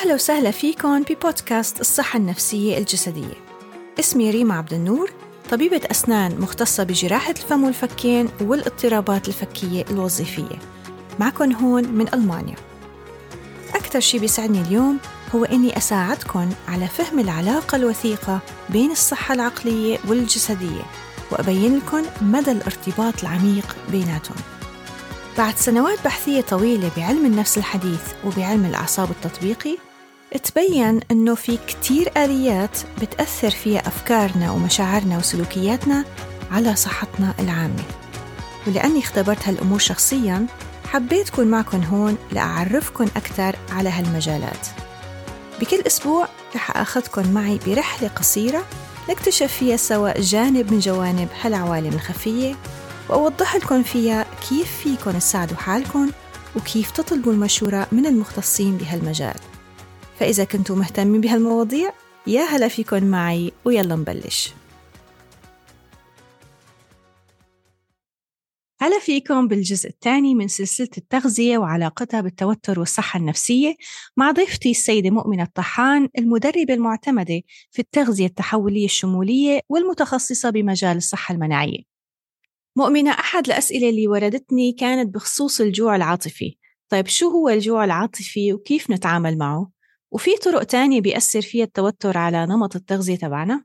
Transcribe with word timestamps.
أهلا 0.00 0.14
وسهلا 0.14 0.50
فيكم 0.50 1.02
ببودكاست 1.02 1.80
الصحة 1.80 2.16
النفسية 2.16 2.78
الجسدية. 2.78 3.34
اسمي 3.98 4.30
ريما 4.30 4.54
عبد 4.54 4.72
النور 4.72 5.10
طبيبة 5.50 5.80
أسنان 5.90 6.40
مختصة 6.40 6.82
بجراحة 6.84 7.30
الفم 7.30 7.64
والفكين 7.64 8.28
والاضطرابات 8.40 9.28
الفكية 9.28 9.84
الوظيفية. 9.90 10.58
معكم 11.18 11.52
هون 11.52 11.88
من 11.88 12.14
ألمانيا. 12.14 12.54
أكثر 13.74 14.00
شي 14.00 14.18
بيسعدني 14.18 14.60
اليوم 14.60 14.98
هو 15.34 15.44
إني 15.44 15.76
أساعدكم 15.76 16.50
على 16.68 16.86
فهم 16.86 17.18
العلاقة 17.18 17.76
الوثيقة 17.76 18.40
بين 18.68 18.90
الصحة 18.90 19.34
العقلية 19.34 19.98
والجسدية 20.08 20.82
وأبين 21.30 21.76
لكم 21.76 22.02
مدى 22.20 22.50
الارتباط 22.52 23.20
العميق 23.22 23.76
بيناتهم. 23.90 24.36
بعد 25.38 25.56
سنوات 25.56 26.04
بحثية 26.04 26.40
طويلة 26.40 26.90
بعلم 26.96 27.26
النفس 27.26 27.58
الحديث 27.58 28.02
وبعلم 28.24 28.64
الأعصاب 28.64 29.10
التطبيقي 29.10 29.89
تبين 30.38 31.00
أنه 31.10 31.34
في 31.34 31.58
كتير 31.66 32.12
آليات 32.16 32.78
بتأثر 33.02 33.50
فيها 33.50 33.80
أفكارنا 33.88 34.50
ومشاعرنا 34.50 35.18
وسلوكياتنا 35.18 36.04
على 36.50 36.76
صحتنا 36.76 37.34
العامة. 37.38 37.82
ولأني 38.66 38.98
اختبرت 38.98 39.48
هالأمور 39.48 39.78
شخصياً 39.78 40.46
حبيت 40.92 41.28
أكون 41.28 41.46
معكم 41.46 41.82
هون 41.82 42.16
لأعرفكم 42.32 43.04
أكثر 43.16 43.56
على 43.72 43.88
هالمجالات. 43.88 44.66
بكل 45.60 45.80
أسبوع 45.86 46.28
رح 46.54 46.76
أخذكم 46.76 47.32
معي 47.32 47.60
برحلة 47.66 48.08
قصيرة 48.08 48.64
نكتشف 49.10 49.52
فيها 49.52 49.76
سوا 49.76 50.20
جانب 50.20 50.72
من 50.72 50.78
جوانب 50.78 51.28
هالعوالم 51.42 51.94
الخفية 51.94 52.54
وأوضح 53.08 53.56
لكم 53.56 53.82
فيها 53.82 54.26
كيف 54.48 54.68
فيكم 54.82 55.10
تساعدوا 55.10 55.56
حالكم 55.56 56.10
وكيف 56.56 56.90
تطلبوا 56.90 57.32
المشورة 57.32 57.86
من 57.92 58.06
المختصين 58.06 58.76
بهالمجال. 58.76 59.36
فإذا 60.20 60.44
كنتوا 60.44 60.76
مهتمين 60.76 61.20
بهالمواضيع 61.20 61.92
يا 62.26 62.42
هلا 62.42 62.68
فيكم 62.68 63.04
معي 63.04 63.52
ويلا 63.64 63.96
نبلش. 63.96 64.52
هلا 68.80 68.98
فيكم 68.98 69.48
بالجزء 69.48 69.88
الثاني 69.88 70.34
من 70.34 70.48
سلسلة 70.48 70.88
التغذية 70.98 71.58
وعلاقتها 71.58 72.20
بالتوتر 72.20 72.80
والصحة 72.80 73.18
النفسية 73.18 73.76
مع 74.16 74.30
ضيفتي 74.30 74.70
السيدة 74.70 75.10
مؤمنة 75.10 75.42
الطحان 75.42 76.08
المدربة 76.18 76.74
المعتمدة 76.74 77.42
في 77.70 77.78
التغذية 77.78 78.26
التحولية 78.26 78.84
الشمولية 78.84 79.60
والمتخصصة 79.68 80.50
بمجال 80.50 80.96
الصحة 80.96 81.34
المناعية. 81.34 81.82
مؤمنة 82.76 83.10
أحد 83.10 83.46
الأسئلة 83.46 83.88
اللي 83.88 84.08
وردتني 84.08 84.72
كانت 84.72 85.14
بخصوص 85.14 85.60
الجوع 85.60 85.96
العاطفي. 85.96 86.56
طيب 86.88 87.06
شو 87.06 87.28
هو 87.28 87.48
الجوع 87.48 87.84
العاطفي 87.84 88.52
وكيف 88.52 88.90
نتعامل 88.90 89.38
معه؟ 89.38 89.79
وفي 90.12 90.36
طرق 90.36 90.64
تانية 90.64 91.00
بيأثر 91.00 91.42
فيها 91.42 91.64
التوتر 91.64 92.18
على 92.18 92.46
نمط 92.46 92.76
التغذية 92.76 93.16
تبعنا؟ 93.16 93.64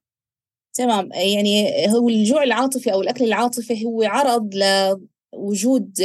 تمام 0.74 1.10
يعني 1.14 1.72
هو 1.90 2.10
الجوع 2.10 2.44
العاطفي 2.44 2.94
أو 2.94 3.02
الأكل 3.02 3.26
العاطفي 3.26 3.86
هو 3.86 4.04
عرض 4.04 4.54
لوجود 5.34 6.00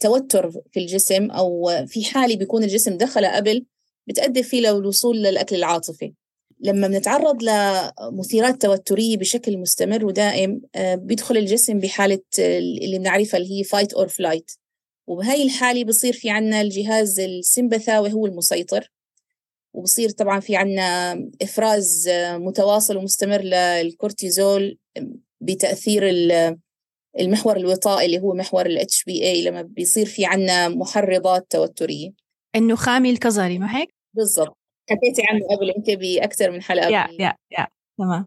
توتر 0.00 0.50
في 0.50 0.80
الجسم 0.80 1.30
أو 1.30 1.70
في 1.86 2.04
حالة 2.04 2.36
بيكون 2.36 2.62
الجسم 2.62 2.96
دخل 2.96 3.26
قبل 3.26 3.66
بتأدي 4.06 4.42
فيه 4.42 4.60
للوصول 4.60 5.16
للأكل 5.16 5.56
العاطفي. 5.56 6.12
لما 6.60 6.88
بنتعرض 6.88 7.42
لمثيرات 7.42 8.62
توترية 8.62 9.16
بشكل 9.16 9.58
مستمر 9.58 10.04
ودائم 10.04 10.60
آه، 10.74 10.94
بيدخل 10.94 11.36
الجسم 11.36 11.78
بحالة 11.78 12.22
اللي 12.38 12.98
بنعرفها 12.98 13.38
اللي 13.40 13.58
هي 13.58 13.64
fight 13.64 13.92
or 13.92 14.08
flight 14.08 14.50
وبهاي 15.06 15.42
الحالة 15.42 15.84
بصير 15.84 16.12
في 16.12 16.30
عنا 16.30 16.60
الجهاز 16.60 17.20
السمبثاوي 17.20 18.12
هو 18.12 18.26
المسيطر. 18.26 18.90
وبصير 19.74 20.10
طبعا 20.10 20.40
في 20.40 20.56
عنا 20.56 21.12
إفراز 21.42 22.08
متواصل 22.32 22.96
ومستمر 22.96 23.40
للكورتيزول 23.40 24.78
بتأثير 25.40 26.02
المحور 27.20 27.56
الوطائي 27.56 28.06
اللي 28.06 28.20
هو 28.20 28.34
محور 28.34 28.66
ال 28.66 28.78
HPA 28.78 29.46
لما 29.46 29.62
بيصير 29.62 30.06
في 30.06 30.24
عنا 30.24 30.68
محرضات 30.68 31.46
توترية. 31.50 32.10
النخامي 32.56 33.10
الكظري 33.10 33.58
ما 33.58 33.78
هيك؟ 33.78 33.94
بالضبط. 34.14 34.58
حكيتي 34.90 35.22
عنه 35.28 35.46
قبل 35.56 35.70
أنت 35.70 35.90
بأكثر 35.90 36.50
من 36.50 36.62
حلقة 36.62 36.88
يا 36.88 37.06
يا 37.20 37.34
يا 37.58 37.66
تمام. 37.98 38.26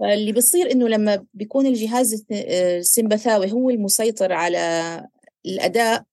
فاللي 0.00 0.32
بصير 0.32 0.72
إنه 0.72 0.88
لما 0.88 1.26
بيكون 1.34 1.66
الجهاز 1.66 2.26
السمبثاوي 2.32 3.52
هو 3.52 3.70
المسيطر 3.70 4.32
على 4.32 5.06
الأداء 5.46 6.04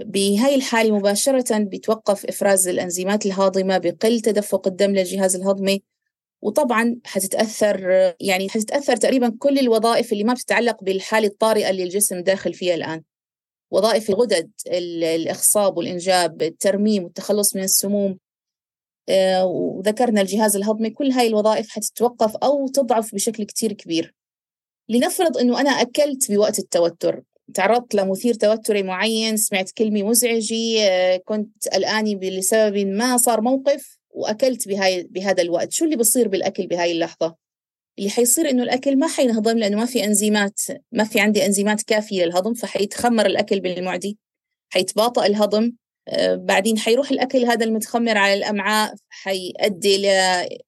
بهاي 0.00 0.54
الحالة 0.54 0.96
مباشرة 0.98 1.58
بيتوقف 1.58 2.26
إفراز 2.26 2.68
الأنزيمات 2.68 3.26
الهاضمة 3.26 3.78
بقل 3.78 4.20
تدفق 4.20 4.68
الدم 4.68 4.90
للجهاز 4.90 5.36
الهضمي. 5.36 5.82
وطبعا 6.42 6.96
حتتأثر 7.04 7.80
يعني 8.20 8.48
حتتأثر 8.48 8.96
تقريبا 8.96 9.36
كل 9.38 9.58
الوظائف 9.58 10.12
اللي 10.12 10.24
ما 10.24 10.32
بتتعلق 10.32 10.84
بالحالة 10.84 11.26
الطارئة 11.28 11.70
اللي 11.70 11.82
الجسم 11.82 12.20
داخل 12.20 12.54
فيها 12.54 12.74
الآن. 12.74 13.02
وظائف 13.70 14.10
الغدد 14.10 14.50
الإخصاب 14.66 15.76
والإنجاب 15.76 16.42
الترميم 16.42 17.04
والتخلص 17.04 17.56
من 17.56 17.62
السموم. 17.62 18.18
آه، 19.08 19.44
وذكرنا 19.46 20.20
الجهاز 20.20 20.56
الهضمي. 20.56 20.90
كل 20.90 21.10
هاي 21.10 21.26
الوظائف 21.26 21.68
حتتوقف 21.70 22.36
أو 22.36 22.68
تضعف 22.68 23.14
بشكل 23.14 23.44
كتير 23.44 23.72
كبير. 23.72 24.14
لنفرض 24.88 25.38
أنه 25.38 25.60
أنا 25.60 25.70
أكلت 25.70 26.32
بوقت 26.32 26.58
التوتر. 26.58 27.22
تعرضت 27.54 27.94
لمثير 27.94 28.34
توتري 28.34 28.82
معين 28.82 29.36
سمعت 29.36 29.70
كلمة 29.70 30.02
مزعجة 30.02 30.80
آه، 30.80 31.16
كنت 31.16 31.68
قلقانة 31.68 32.20
لسبب 32.22 32.76
ما 32.76 33.16
صار 33.16 33.40
موقف 33.40 33.98
وأكلت 34.10 34.68
بهاي 34.68 35.02
بهذا 35.02 35.42
الوقت. 35.42 35.72
شو 35.72 35.84
اللي 35.84 35.96
بصير 35.96 36.28
بالأكل 36.28 36.66
بهاي 36.66 36.92
اللحظة؟ 36.92 37.36
اللي 37.98 38.10
حيصير 38.10 38.50
إنه 38.50 38.62
الأكل 38.62 38.98
ما 38.98 39.08
حينهضم 39.08 39.58
لأنه 39.58 39.76
ما 39.76 39.86
في 39.86 40.04
أنزيمات 40.04 40.60
ما 40.92 41.04
في 41.04 41.20
عندي 41.20 41.46
أنزيمات 41.46 41.82
كافية 41.82 42.24
للهضم 42.24 42.54
فحيتخمر 42.54 43.26
الأكل 43.26 43.60
بالمعدي 43.60 44.18
حيتباطأ 44.72 45.26
الهضم 45.26 45.72
آه، 46.08 46.34
بعدين 46.34 46.78
حيروح 46.78 47.10
الأكل 47.10 47.44
هذا 47.44 47.64
المتخمر 47.64 48.18
على 48.18 48.34
الأمعاء 48.34 48.94
حيؤدي 49.08 49.98
ل 49.98 50.04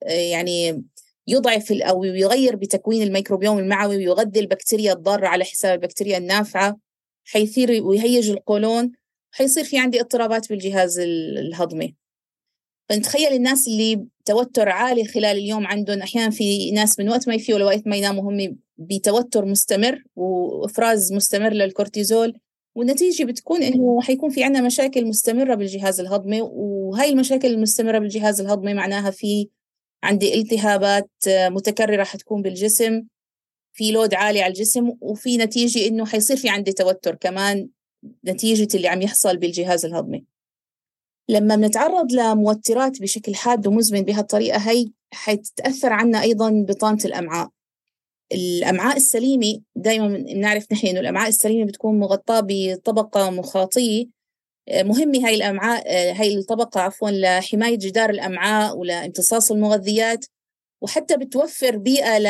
يعني 0.06 0.82
يضعف 1.28 1.72
أو 1.72 2.04
يغير 2.04 2.56
بتكوين 2.56 3.02
الميكروبيوم 3.02 3.58
المعوي 3.58 3.96
ويغذي 3.96 4.40
البكتيريا 4.40 4.92
الضارة 4.92 5.26
على 5.26 5.44
حساب 5.44 5.78
البكتيريا 5.78 6.18
النافعة 6.18 6.76
حيثير 7.24 7.82
ويهيج 7.84 8.30
القولون 8.30 8.92
حيصير 9.30 9.64
في 9.64 9.78
عندي 9.78 10.00
اضطرابات 10.00 10.48
بالجهاز 10.48 10.98
الهضمي. 10.98 11.96
فنتخيل 12.88 13.32
الناس 13.32 13.68
اللي 13.68 14.06
توتر 14.24 14.68
عالي 14.68 15.04
خلال 15.04 15.38
اليوم 15.38 15.66
عندهم 15.66 16.02
أحيانا 16.02 16.30
في 16.30 16.70
ناس 16.70 16.98
من 16.98 17.08
وقت 17.08 17.28
ما 17.28 17.34
يفيقوا 17.34 17.60
لوقت 17.60 17.86
ما 17.86 17.96
يناموا 17.96 18.22
هم 18.22 18.58
بتوتر 18.78 19.44
مستمر 19.44 20.02
وإفراز 20.16 21.12
مستمر 21.12 21.52
للكورتيزول 21.52 22.38
والنتيجة 22.74 23.24
بتكون 23.24 23.62
إنه 23.62 24.00
حيكون 24.00 24.30
في 24.30 24.44
عنا 24.44 24.60
مشاكل 24.60 25.06
مستمرة 25.06 25.54
بالجهاز 25.54 26.00
الهضمي 26.00 26.40
وهاي 26.42 27.10
المشاكل 27.10 27.48
المستمرة 27.48 27.98
بالجهاز 27.98 28.40
الهضمي 28.40 28.74
معناها 28.74 29.10
في 29.10 29.48
عندي 30.02 30.40
التهابات 30.40 31.10
متكررة 31.28 32.04
حتكون 32.04 32.42
بالجسم 32.42 33.02
في 33.72 33.92
لود 33.92 34.14
عالي 34.14 34.42
على 34.42 34.50
الجسم 34.52 34.92
وفي 35.00 35.36
نتيجة 35.36 35.86
إنه 35.86 36.06
حيصير 36.06 36.36
في 36.36 36.48
عندي 36.48 36.72
توتر 36.72 37.14
كمان 37.14 37.68
نتيجة 38.24 38.76
اللي 38.76 38.88
عم 38.88 39.02
يحصل 39.02 39.36
بالجهاز 39.36 39.84
الهضمي. 39.84 40.24
لما 41.28 41.56
بنتعرض 41.56 42.12
لموترات 42.12 43.02
بشكل 43.02 43.34
حاد 43.34 43.66
ومزمن 43.66 44.02
بهالطريقة 44.02 44.58
هي 44.58 44.88
حتتأثر 45.12 45.92
عنا 45.92 46.22
أيضا 46.22 46.64
بطانة 46.68 46.98
الأمعاء. 47.04 47.48
الأمعاء 48.32 48.96
السليمة 48.96 49.60
دائما 49.76 50.08
بنعرف 50.08 50.72
نحن 50.72 50.86
إنه 50.86 51.00
الأمعاء 51.00 51.28
السليمة 51.28 51.66
بتكون 51.66 51.98
مغطاة 51.98 52.40
بطبقة 52.48 53.30
مخاطية 53.30 54.17
مهمة 54.72 55.26
هاي 55.26 55.34
الأمعاء 55.34 55.92
هاي 56.12 56.34
الطبقة 56.34 56.80
عفوا 56.80 57.10
لحماية 57.10 57.78
جدار 57.78 58.10
الأمعاء 58.10 58.76
ولامتصاص 58.76 59.52
المغذيات 59.52 60.26
وحتى 60.80 61.16
بتوفر 61.16 61.76
بيئة 61.76 62.18
ل 62.18 62.26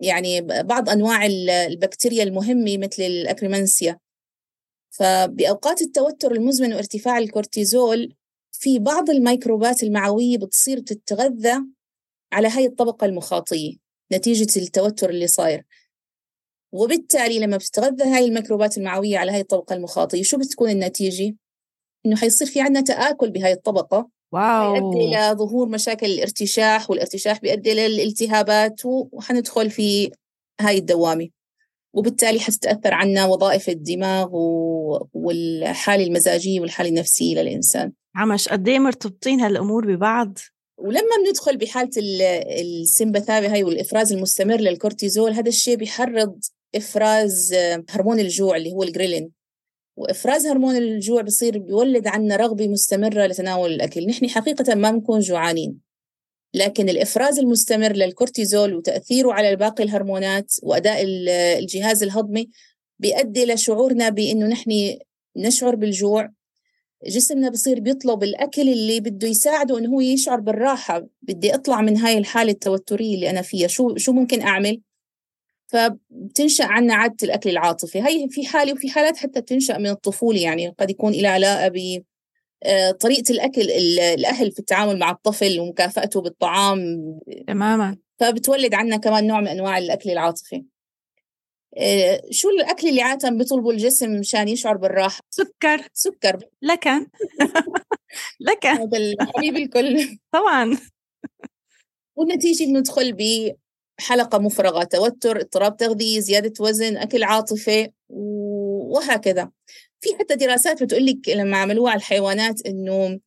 يعني 0.00 0.40
بعض 0.40 0.90
أنواع 0.90 1.26
البكتيريا 1.26 2.22
المهمة 2.22 2.78
مثل 2.78 3.02
ال 3.02 3.10
Akkermansia 3.10 3.98
فبأوقات 4.90 5.82
التوتر 5.82 6.32
المزمن 6.32 6.72
وارتفاع 6.72 7.18
الكورتيزول 7.18 8.14
في 8.52 8.78
بعض 8.78 9.10
الميكروبات 9.10 9.82
المعوية 9.82 10.38
بتصير 10.38 10.78
تتغذى 10.78 11.64
على 12.32 12.48
هاي 12.48 12.66
الطبقة 12.66 13.04
المخاطية 13.04 13.76
نتيجة 14.12 14.58
التوتر 14.58 15.10
اللي 15.10 15.26
صاير 15.26 15.64
وبالتالي 16.72 17.38
لما 17.38 17.56
بتتغذى 17.56 18.04
هاي 18.04 18.24
الميكروبات 18.24 18.78
المعوية 18.78 19.18
على 19.18 19.32
هاي 19.32 19.40
الطبقة 19.40 19.74
المخاطية 19.74 20.22
شو 20.22 20.38
بتكون 20.38 20.70
النتيجة؟ 20.70 21.36
إنه 22.08 22.16
حيصير 22.16 22.46
في 22.46 22.60
عندنا 22.60 22.80
تآكل 22.80 23.30
بهاي 23.30 23.52
الطبقة 23.52 24.08
wow. 24.32 24.74
يؤدي 24.74 25.04
إلى 25.04 25.34
ظهور 25.38 25.68
مشاكل 25.68 26.06
الارتشاح 26.06 26.90
والارتشاح 26.90 27.40
بيؤدي 27.40 27.74
للالتهابات 27.74 28.80
وحندخل 28.84 29.70
في 29.70 30.10
هاي 30.60 30.78
الدوامة. 30.78 31.28
وبالتالي 31.94 32.40
حتتأثر 32.40 32.94
عنا 32.94 33.26
وظائف 33.26 33.68
الدماغ 33.68 34.28
والحالة 35.12 36.04
المزاجية 36.04 36.60
والحالة 36.60 36.88
النفسية 36.88 37.42
للإنسان. 37.42 37.92
عم 38.16 38.29
شو 38.29 38.48
قد 38.48 38.68
إيه 38.68 38.78
مرتبطين 38.78 39.40
هالأمور 39.40 39.86
ببعض؟ 39.86 40.38
ولما 40.78 41.16
بندخل 41.26 41.56
بحالة 41.56 41.90
السمبثاوي 42.60 43.46
هاي 43.46 43.64
والإفراز 43.64 44.12
المستمر 44.12 44.56
للكورتيزول 44.60 45.32
هذا 45.32 45.48
الشيء 45.48 45.76
بيحرض 45.76 46.40
إفراز 46.74 47.54
هرمون 47.90 48.20
الجوع 48.20 48.56
اللي 48.56 48.72
هو 48.72 48.82
الجريلين. 48.82 49.37
وإفراز 49.98 50.46
هرمون 50.46 50.76
الجوع 50.76 51.22
بصير 51.22 51.58
بيولد 51.58 52.06
عنا 52.06 52.36
رغبة 52.36 52.68
مستمرة 52.68 53.26
لتناول 53.26 53.72
الأكل. 53.72 54.06
نحن 54.06 54.28
حقيقة 54.28 54.74
ما 54.74 54.90
بنكون 54.90 55.20
جوعانين 55.20 55.78
لكن 56.54 56.88
الإفراز 56.88 57.38
المستمر 57.38 57.92
للكورتيزول 57.92 58.74
وتأثيره 58.74 59.32
على 59.32 59.56
باقي 59.56 59.84
الهرمونات 59.84 60.54
وأداء 60.62 61.04
الجهاز 61.58 62.02
الهضمي 62.02 62.48
بيؤدي 62.98 63.44
لشعورنا 63.44 64.08
بإنه 64.08 64.46
نحن 64.46 64.98
نشعر 65.36 65.74
بالجوع. 65.74 66.28
جسمنا 67.06 67.50
بصير 67.50 67.80
بيطلب 67.80 68.22
الأكل 68.22 68.68
اللي 68.68 69.00
بده 69.00 69.28
يساعده 69.28 69.78
إنه 69.78 69.90
هو 69.90 70.00
يشعر 70.00 70.40
بالراحة. 70.40 71.06
بدي 71.22 71.54
أطلع 71.54 71.80
من 71.80 71.96
هاي 71.96 72.18
الحالة 72.18 72.52
التوترية 72.52 73.14
اللي 73.14 73.30
أنا 73.30 73.42
فيها. 73.42 73.66
شو 73.68 73.96
شو 73.96 74.12
ممكن 74.12 74.42
أعمل؟ 74.42 74.80
فبتنشأ 75.68 76.64
عنا 76.64 76.94
عادة 76.94 77.16
الأكل 77.22 77.50
العاطفي. 77.50 78.02
هي 78.02 78.28
في 78.28 78.46
حالة 78.46 78.72
وفي 78.72 78.90
حالات 78.90 79.16
حتى 79.16 79.40
بتنشأ 79.40 79.78
من 79.78 79.86
الطفولة 79.86 80.40
يعني 80.40 80.68
قد 80.68 80.90
يكون 80.90 81.14
إلى 81.14 81.28
علاقة 81.28 81.68
ب 81.68 82.02
آه، 82.62 82.90
طريقة 82.90 83.32
الأكل 83.32 83.60
الأهل 84.00 84.52
في 84.52 84.58
التعامل 84.58 84.98
مع 84.98 85.10
الطفل 85.10 85.60
ومكافأته 85.60 86.20
بالطعام. 86.20 86.80
تماما. 87.46 87.96
فبتولد 88.20 88.74
عنا 88.74 88.96
كمان 88.96 89.26
نوع 89.26 89.40
من 89.40 89.48
أنواع 89.48 89.78
الأكل 89.78 90.10
العاطفي. 90.10 90.64
آه، 91.78 92.22
شو 92.30 92.50
الأكل 92.50 92.88
اللي 92.88 93.02
عادة 93.02 93.30
بيطلبه 93.30 93.70
الجسم 93.70 94.12
مشان 94.12 94.48
يشعر 94.48 94.76
بالراحة؟ 94.76 95.20
سكر. 95.30 95.88
سكر. 95.92 96.38
لكن 96.62 97.06
لكن 98.48 98.68
هذا 98.68 98.98
الحبيب 98.98 99.56
الكل. 99.56 100.18
طبعا. 100.32 100.78
والنتيجة 102.16 102.64
بندخل 102.64 103.12
بحلقه 103.98 104.38
مفرغة 104.38 104.84
توتر 104.84 105.40
اضطراب 105.40 105.76
تغذيه 105.76 106.20
زيادة 106.20 106.52
وزن 106.60 106.96
أكل 106.96 107.22
عاطفي 107.22 107.90
وهكذا. 108.08 109.50
في 110.00 110.08
حتى 110.18 110.34
دراسات 110.34 110.82
بتقول 110.82 111.06
لك 111.06 111.28
لما 111.28 111.56
عملوها 111.56 111.90
على 111.90 111.98
الحيوانات 111.98 112.66
إنه 112.66 113.20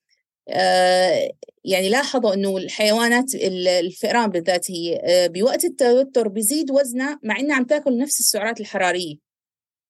آه، 0.50 1.32
يعني 1.66 1.90
لاحظوا 1.90 2.34
إنه 2.34 2.58
الحيوانات 2.58 3.36
الفئران 3.36 4.30
بالذات 4.30 4.72
هي 4.72 5.02
آه، 5.04 5.28
بوقت 5.28 5.66
التوتر 5.66 6.28
بيزيد 6.28 6.72
وزنها 6.72 7.20
مع 7.24 7.40
إنها 7.40 7.56
عم 7.56 7.64
تاكل 7.64 7.98
نفس 7.98 8.20
السعرات 8.20 8.60
الحرارية. 8.60 9.16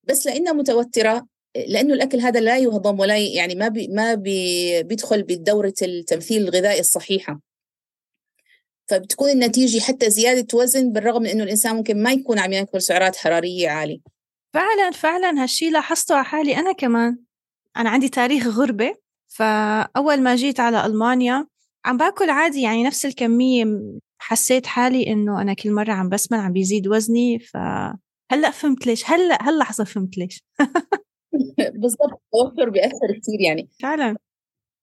بس 0.04 0.26
لأنها 0.26 0.54
متوترة 0.54 1.28
لأنه 1.68 1.94
الأكل 1.94 2.20
هذا 2.20 2.40
لا 2.40 2.58
يهضم 2.58 3.00
ولا 3.00 3.18
يعني 3.18 3.56
ما 3.56 3.68
بي 3.68 3.88
ما 3.88 4.14
بي 4.14 4.84
بيدخل 4.84 5.24
بدوره 5.24 5.74
التمثيل 5.82 6.42
الغذائي 6.44 6.80
الصحيحة. 6.80 7.40
فبتكون 8.92 9.30
النتيجة 9.30 9.80
حتى 9.80 10.10
زيادة 10.10 10.58
وزن 10.58 10.92
بالرغم 10.92 11.22
من 11.22 11.30
إنه 11.30 11.44
الإنسان 11.44 11.76
ممكن 11.76 12.04
ما 12.04 12.12
يكون 12.12 12.40
عم 12.40 12.54
يأكل 12.54 12.82
سعرات 12.82 13.16
حرارية 13.16 13.70
عالية. 13.70 14.00
فعلا 14.54 14.92
فعلا 14.92 15.44
هالشيء 15.44 15.72
لاحظته 15.72 16.16
على 16.16 16.26
حالي 16.26 16.58
أنا 16.58 16.72
كمان. 16.72 17.18
أنا 17.78 17.90
عندي 17.90 18.10
تاريخ 18.10 18.48
غربة 18.48 18.96
فأول 19.28 20.22
ما 20.22 20.36
جيت 20.36 20.60
على 20.60 20.86
ألمانيا 20.86 21.48
عم 21.86 21.98
باكل 21.98 22.30
عادي 22.30 22.62
يعني 22.62 22.84
نفس 22.84 23.06
الكمية 23.06 23.66
حسيت 24.20 24.68
حالي 24.68 25.08
إنه 25.08 25.42
أنا 25.42 25.54
كل 25.54 25.72
مرة 25.72 25.92
عم 25.92 26.10
بسمن 26.10 26.40
عم 26.40 26.52
بيزيد 26.54 26.88
وزني 26.88 27.40
فهلأ 27.40 28.52
فهمت 28.54 28.88
ليش 28.88 29.10
هلأ 29.10 29.50
هاللحظة 29.50 29.84
فهمت 29.84 30.18
ليش. 30.18 30.44
بالضبط 31.82 32.22
التوتر 32.34 32.70
بيأثر 32.70 33.20
كثير 33.22 33.42
يعني. 33.42 33.70
فعلا. 33.82 34.18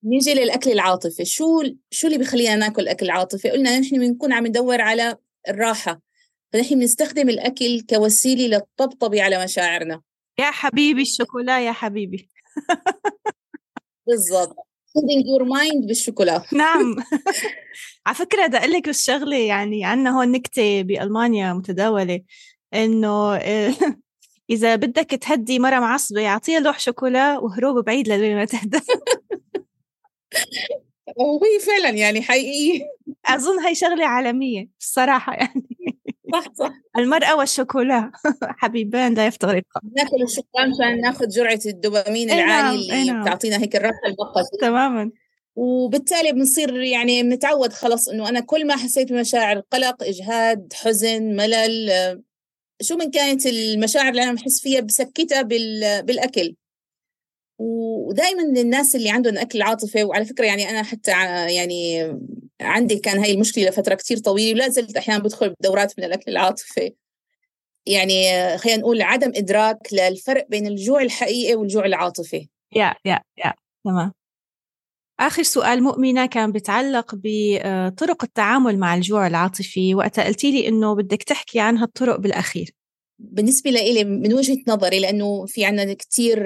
نيجي 0.03 0.33
للأكل 0.33 0.71
العاطفي. 0.71 1.25
شو 1.25 1.63
شو 1.91 2.07
اللي 2.07 2.17
بخلينا 2.17 2.55
ناكل 2.55 2.87
أكل 2.87 3.09
عاطفي؟ 3.09 3.49
قلنا 3.49 3.79
نحن 3.79 3.99
بنكون 3.99 4.33
عم 4.33 4.47
ندور 4.47 4.81
على 4.81 5.17
الراحة. 5.49 6.01
فنحن 6.53 6.75
بنستخدم 6.75 7.29
الأكل 7.29 7.81
كوسيلة 7.89 8.57
للطبطبة 8.57 9.23
على 9.23 9.43
مشاعرنا. 9.43 10.01
يا 10.39 10.51
حبيبي 10.51 11.01
الشوكولا 11.01 11.65
يا 11.65 11.71
حبيبي. 11.71 12.29
بالضبط. 14.07 14.55
Soothing 14.89 15.23
your 15.23 15.45
mind 15.45 15.87
بالشوكولا. 15.87 16.43
نعم. 16.53 16.95
على 18.05 18.15
فكرة 18.15 18.47
بدي 18.47 18.57
أقول 18.57 18.71
لك 18.71 18.89
الشغلة 18.89 19.37
يعني 19.37 19.85
عندنا 19.85 20.17
هون 20.17 20.31
نكتة 20.31 20.81
بألمانيا 20.81 21.53
متداولة 21.53 22.21
إنه 22.73 23.35
إذا 24.49 24.75
بدك 24.75 25.09
تهدي 25.09 25.59
مرة 25.59 25.79
معصبة 25.79 26.27
أعطيها 26.27 26.59
لوح 26.59 26.79
شوكولا 26.79 27.37
وهروب 27.37 27.85
بعيد 27.85 28.07
لين 28.07 28.35
ما 28.35 28.45
تهدى. 28.45 28.79
وهي 31.17 31.59
فعلا 31.59 31.89
يعني 31.89 32.21
حقيقية 32.21 32.81
أظن 33.25 33.59
هاي 33.59 33.75
شغلة 33.75 34.05
عالمية 34.05 34.69
الصراحة 34.79 35.33
يعني. 35.33 35.77
صح 36.33 36.53
صح. 36.53 36.73
المرأة 36.97 37.35
والشوكولا. 37.35 38.11
حبيبان 38.41 39.13
لا 39.13 39.27
يفترقا 39.27 39.81
ناكل 39.97 40.23
الشوكولا 40.23 40.63
عشان 40.63 41.01
ناخذ 41.01 41.27
جرعة 41.27 41.59
الدوبامين 41.65 42.31
العالي 42.31 42.87
نعم، 42.87 42.99
اللي 42.99 43.11
نعم. 43.11 43.21
بتعطينا 43.21 43.57
هيك 43.57 43.75
الراحة 43.75 43.99
المؤقتة 44.05 44.57
تماما. 44.61 45.11
وبالتالي 45.55 46.31
بنصير 46.31 46.75
يعني 46.75 47.23
بنتعود 47.23 47.73
خلص 47.73 48.09
إنه 48.09 48.29
أنا 48.29 48.39
كل 48.39 48.67
ما 48.67 48.75
حسيت 48.75 49.13
بمشاعر 49.13 49.59
قلق 49.59 50.03
إجهاد 50.03 50.73
حزن 50.73 51.35
ملل 51.35 51.89
شو 52.81 52.97
من 52.97 53.11
كانت 53.11 53.45
المشاعر 53.45 54.09
اللي 54.09 54.23
أنا 54.23 54.33
بحس 54.33 54.61
فيها 54.61 54.81
بسكتها 54.81 55.41
بالأكل. 56.01 56.55
ودائما 57.59 58.43
الناس 58.43 58.95
اللي 58.95 59.09
عندهم 59.09 59.37
أكل 59.37 59.61
عاطفي 59.61 60.03
وعلى 60.03 60.25
فكرة 60.25 60.45
يعني 60.45 60.69
أنا 60.69 60.83
حتى 60.83 61.11
يعني 61.55 62.11
عندي 62.61 62.99
كان 62.99 63.19
هاي 63.19 63.33
المشكلة 63.33 63.69
لفترة 63.69 63.95
كتير 63.95 64.17
طويلة 64.17 64.53
ولا 64.53 64.69
زلت 64.69 64.97
أحيانا 64.97 65.23
بدخل 65.23 65.55
بدورات 65.59 65.93
من 65.99 66.05
الأكل 66.05 66.31
العاطفي. 66.31 66.93
يعني 67.85 68.23
خلينا 68.57 68.79
نقول 68.79 69.01
عدم 69.01 69.31
إدراك 69.35 69.77
للفرق 69.91 70.47
بين 70.49 70.67
الجوع 70.67 71.01
الحقيقي 71.01 71.55
والجوع 71.55 71.85
العاطفي. 71.85 72.47
يا 72.75 72.95
يا 73.05 73.19
يا 73.37 73.53
تمام. 73.85 74.13
آخر 75.19 75.43
سؤال 75.43 75.83
مؤمنة 75.83 76.25
كان 76.25 76.51
بيتعلق 76.51 77.15
بطرق 77.15 78.23
التعامل 78.23 78.77
مع 78.79 78.95
الجوع 78.95 79.27
العاطفي 79.27 79.95
وقتها 79.95 80.25
قلتي 80.25 80.51
لي 80.51 80.67
إنه 80.67 80.95
بدك 80.95 81.23
تحكي 81.23 81.59
عن 81.59 81.77
هالطرق 81.77 82.15
بالأخير. 82.15 82.78
بالنسبة 83.19 83.71
لي 83.71 84.03
من 84.03 84.33
وجهة 84.33 84.57
نظري 84.67 84.99
لأنه 84.99 85.45
في 85.45 85.65
عنا 85.65 85.93
كتير 85.93 86.39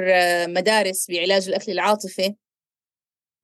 مدارس 0.48 1.08
بعلاج 1.12 1.48
الأكل 1.48 1.72
العاطفي 1.72 2.34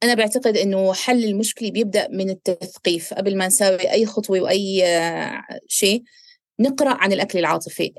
أنا 0.04 0.14
بعتقد 0.14 0.58
إنه 0.58 0.94
حل 0.94 1.24
المشكلة 1.24 1.72
بيبدأ 1.72 2.08
من 2.08 2.30
التثقيف. 2.30 3.14
قبل 3.14 3.38
ما 3.38 3.48
نساوي 3.48 3.92
أي 3.92 4.06
خطوة 4.06 4.40
وأي 4.42 4.84
شيء 5.68 6.04
نقرأ 6.60 6.90
عن 6.90 7.14
الأكل 7.14 7.40
العاطفي. 7.40 7.94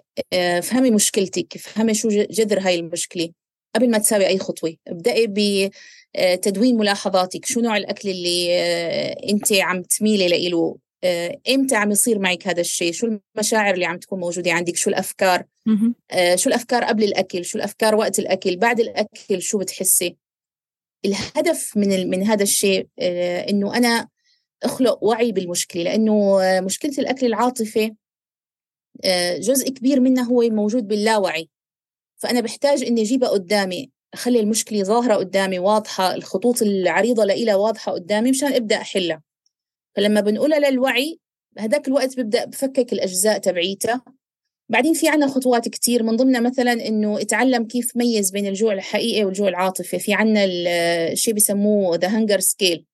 فهمي 0.62 0.90
مشكلتك 0.90 1.59
فهمي 1.59 1.95
شو 1.95 2.09
جذر 2.09 2.61
هاي 2.61 2.75
المشكلة. 2.75 3.31
قبل 3.75 3.90
ما 3.90 3.99
تساوي 3.99 4.26
أي 4.26 4.38
خطوة 4.38 4.76
ابدأي 4.88 5.26
بتدوين 6.16 6.76
ملاحظاتك. 6.76 7.47
شو 7.47 7.61
نوع 7.61 7.76
الأكل 7.76 8.09
اللي 8.09 8.52
أنت 9.31 9.52
عم 9.52 9.83
تميلي 9.83 10.49
له 10.49 10.76
إمتى 11.49 11.76
عم 11.76 11.90
يصير 11.90 12.19
معك 12.19 12.49
هذا 12.49 12.61
الشيء؟ 12.61 12.92
شو 12.92 13.19
المشاعر 13.37 13.75
اللي 13.75 13.85
عم 13.85 13.99
تكون 13.99 14.21
موجودة 14.21 14.52
عندك؟ 14.52 14.76
شو 14.76 14.90
الأفكار؟ 14.90 15.45
شو 16.35 16.49
الأفكار 16.49 16.85
قبل 16.85 17.04
الأكل؟ 17.04 17.45
شو 17.45 17.59
الأفكار 17.59 17.95
وقت 17.95 18.19
الأكل؟ 18.19 18.57
بعد 18.57 18.80
الأكل 18.80 19.42
شو 19.42 19.59
بتحسي؟ 19.59 20.16
الهدف 21.04 21.76
من 21.76 22.11
من 22.11 22.23
هذا 22.23 22.42
الشيء 22.42 22.88
آه، 22.99 23.50
إنه 23.50 23.76
أنا 23.76 24.09
أخلق 24.62 25.04
وعي 25.04 25.33
بالمشكلة 25.33 25.83
لأنه 25.83 26.40
مشكلة 26.61 26.92
الأكل 26.99 27.26
العاطفي 27.26 27.95
آه، 29.04 29.38
جزء 29.38 29.69
كبير 29.69 30.00
منها 30.00 30.25
هو 30.25 30.42
موجود 30.42 30.88
باللاوعي. 30.88 31.49
فأنا 32.16 32.40
بحتاج 32.40 32.83
إني 32.83 33.02
أجيبها 33.02 33.28
قدامي 33.28 33.90
أخلي 34.14 34.40
المشكلة 34.40 34.83
ظاهرة 34.83 35.14
قدامي 35.14 35.59
واضحة 35.59 36.14
الخطوط 36.14 36.62
العريضة 36.62 37.25
لإلها 37.25 37.54
واضحة 37.54 37.92
قدامي 37.92 38.30
مشان 38.30 38.52
أبدأ 38.52 38.76
أحلها. 38.76 39.23
فلما 39.97 40.20
بنقولها 40.20 40.70
للوعي 40.70 41.20
هذاك 41.59 41.88
الوقت 41.88 42.20
ببدا 42.20 42.44
بفكك 42.44 42.92
الأجزاء 42.92 43.38
تبعيتها 43.38 44.02
بعدين 44.68 44.94
في 44.94 45.09
عنا 45.09 45.26
خطوات 45.26 45.68
كتير 45.68 46.02
من 46.02 46.16
ضمنها 46.16 46.40
مثلا 46.40 46.73
إنه 46.73 47.20
اتعلم 47.20 47.64
كيف 47.64 47.97
ميز 47.97 48.30
بين 48.30 48.47
الجوع 48.47 48.73
الحقيقي 48.73 49.25
والجوع 49.25 49.49
العاطفي. 49.49 49.99
في 49.99 50.14
عنا 50.14 50.44
الشيء 50.44 51.35
بسموه 51.35 51.97
the 51.97 52.09
hunger 52.09 52.40
scale 52.40 52.87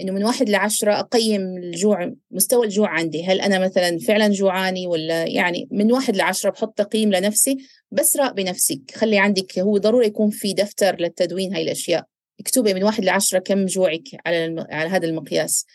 إنه 0.00 0.12
من 0.12 0.24
واحد 0.24 0.48
لعشرة 0.48 1.00
أقيم 1.00 1.56
الجوع 1.56 2.12
مستوى 2.30 2.66
الجوع 2.66 2.88
عندي. 2.88 3.24
هل 3.24 3.40
أنا 3.40 3.58
مثلا 3.58 3.98
فعلا 3.98 4.28
جوعاني 4.28 4.86
ولا 4.86 5.24
يعني 5.24 5.68
من 5.70 5.92
واحد 5.92 6.16
لعشرة 6.16 6.50
بحط 6.50 6.78
تقييم 6.78 7.12
لنفسي 7.12 7.56
بس 7.90 8.16
راقبي 8.16 8.44
نفسك 8.44 8.80
خلي 8.94 9.18
عندك 9.18 9.58
هو 9.58 9.78
ضروري 9.78 10.06
يكون 10.06 10.30
في 10.30 10.52
دفتر 10.52 11.00
للتدوين 11.00 11.54
هاي 11.54 11.62
الأشياء. 11.62 12.04
اكتبي 12.40 12.74
من 12.74 12.84
واحد 12.84 13.04
لعشرة 13.04 13.38
كم 13.38 13.66
جوعك 13.66 14.08
على 14.26 14.44
الم... 14.44 14.66
على 14.70 14.88
هذا 14.88 15.06
المقياس. 15.06 15.66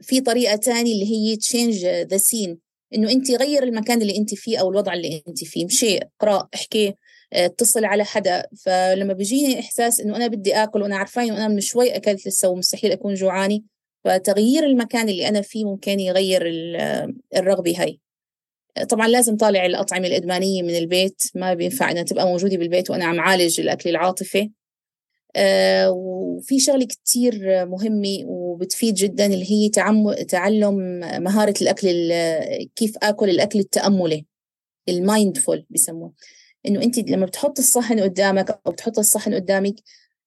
في 0.00 0.20
طريقة 0.20 0.56
تانية 0.56 0.92
اللي 0.92 1.06
هي 1.10 1.36
change 1.36 1.86
the 1.86 2.16
scene 2.16 2.58
إنه 2.94 3.10
أنت 3.10 3.30
غير 3.30 3.62
المكان 3.62 4.02
اللي 4.02 4.16
أنت 4.16 4.34
فيه 4.34 4.58
أو 4.58 4.70
الوضع 4.70 4.94
اللي 4.94 5.22
أنت 5.28 5.44
فيه. 5.44 5.64
مشي 5.64 5.98
اقرأ 5.98 6.48
احكي 6.54 6.94
اتصل 7.32 7.84
على 7.84 8.04
حدا. 8.04 8.46
فلما 8.64 9.12
بيجيني 9.12 9.60
إحساس 9.60 10.00
إنه 10.00 10.16
أنا 10.16 10.26
بدي 10.26 10.54
آكل 10.54 10.82
وأنا 10.82 10.96
عارفة 10.96 11.22
إنه 11.22 11.36
أنا 11.36 11.48
من 11.48 11.60
شوي 11.60 11.96
أكلت 11.96 12.26
لسه 12.26 12.48
ومستحيل 12.48 12.92
أكون 12.92 13.14
جوعاني 13.14 13.64
فتغيير 14.04 14.64
المكان 14.64 15.08
اللي 15.08 15.28
أنا 15.28 15.40
فيه 15.40 15.64
ممكن 15.64 16.00
يغير 16.00 16.42
الرغبة 17.36 17.82
هاي. 17.82 18.00
طبعا 18.88 19.08
لازم 19.08 19.36
طالع 19.36 19.66
الأطعمة 19.66 20.06
الإدمانية 20.06 20.62
من 20.62 20.76
البيت 20.76 21.22
ما 21.34 21.54
بينفع 21.54 21.90
إنها 21.90 22.02
تبقى 22.02 22.26
موجودة 22.26 22.56
بالبيت 22.56 22.90
وأنا 22.90 23.04
عم 23.04 23.20
عالج 23.20 23.60
الأكل 23.60 23.90
العاطفي. 23.90 24.40
آه 24.40 24.50
وفي 25.88 26.60
شغلة 26.60 26.86
كتير 26.86 27.66
مهمة 27.66 28.18
وبتفيد 28.26 28.94
جدا 28.94 29.26
اللي 29.26 29.50
هي 29.50 29.68
تعلم 30.24 30.76
مهارة 31.22 31.54
الأكل 31.62 32.12
كيف 32.76 32.96
آكل 33.02 33.30
الأكل 33.30 33.58
التأملي 33.58 34.26
ال 34.88 34.98
mindful 34.98 35.66
بسموه. 35.70 36.12
إنه 36.66 36.82
أنت 36.82 36.98
لما 36.98 37.26
بتحط 37.26 37.58
الصحن 37.58 38.00
قدامك 38.00 38.60
أو 38.66 38.72
بتحط 38.72 38.98
الصحن 38.98 39.34
قدامك 39.34 39.74